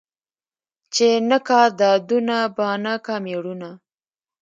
ـ 0.47 0.93
چې 0.93 1.09
نه 1.29 1.37
کا 1.47 1.61
دادونه 1.79 2.37
بانه 2.57 2.93
کا 3.05 3.15
مېړونه. 3.23 3.69